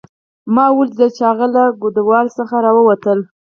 ما 0.53 0.65
ولیدله 0.77 1.07
چې 1.15 1.21
هغه 1.29 1.47
له 1.55 1.63
ګودال 1.81 2.25
څخه 2.37 2.55
راووتله 2.65 3.25